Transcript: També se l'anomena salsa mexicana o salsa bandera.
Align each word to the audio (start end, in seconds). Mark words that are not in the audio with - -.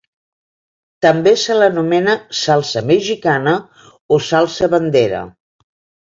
També 1.05 1.33
se 1.41 1.57
l'anomena 1.59 2.15
salsa 2.39 2.83
mexicana 2.93 3.55
o 4.19 4.21
salsa 4.31 4.73
bandera. 4.75 5.23